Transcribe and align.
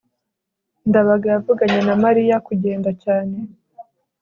ndabaga 0.89 1.27
yavuganye 1.33 1.79
na 1.87 1.95
mariya 2.03 2.35
kugenda 2.47 2.89
cyane 3.03 3.37